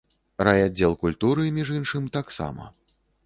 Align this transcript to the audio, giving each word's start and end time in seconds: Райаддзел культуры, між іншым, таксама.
Райаддзел 0.47 0.95
культуры, 1.03 1.43
між 1.57 1.71
іншым, 1.77 2.09
таксама. 2.17 2.69